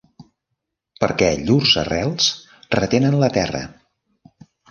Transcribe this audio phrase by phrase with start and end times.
[1.03, 2.31] Perquè llurs arrels
[2.77, 3.61] retenen la terra.